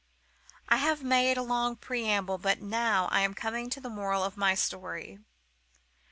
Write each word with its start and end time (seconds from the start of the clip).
I 0.67 0.77
have 0.77 1.03
made 1.03 1.37
a 1.37 1.43
long 1.43 1.75
preamble, 1.75 2.39
but 2.39 2.59
now 2.59 3.05
I 3.11 3.19
am 3.21 3.35
coming 3.35 3.69
to 3.69 3.79
the 3.79 3.87
moral 3.87 4.23
of 4.23 4.35
my 4.35 4.55
story." 4.55 5.19